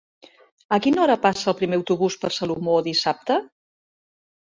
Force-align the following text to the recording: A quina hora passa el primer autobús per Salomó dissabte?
A 0.77 0.79
quina 0.85 1.03
hora 1.03 1.17
passa 1.27 1.47
el 1.53 1.57
primer 1.61 1.79
autobús 1.81 2.19
per 2.25 2.35
Salomó 2.41 2.83
dissabte? 2.91 3.43